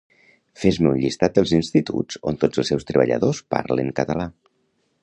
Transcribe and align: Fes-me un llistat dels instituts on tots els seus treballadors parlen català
Fes-me 0.61 0.89
un 0.93 1.01
llistat 1.03 1.35
dels 1.35 1.53
instituts 1.57 2.19
on 2.33 2.41
tots 2.45 2.63
els 2.65 2.73
seus 2.73 2.89
treballadors 2.93 3.45
parlen 3.57 3.97
català 4.03 4.29